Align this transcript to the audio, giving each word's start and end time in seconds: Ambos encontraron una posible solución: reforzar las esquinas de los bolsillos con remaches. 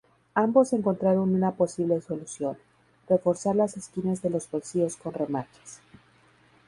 Ambos 0.33 0.73
encontraron 0.73 1.35
una 1.35 1.51
posible 1.51 2.01
solución: 2.01 2.57
reforzar 3.07 3.55
las 3.55 3.77
esquinas 3.77 4.23
de 4.23 4.31
los 4.31 4.49
bolsillos 4.49 4.95
con 4.95 5.13
remaches. 5.13 5.79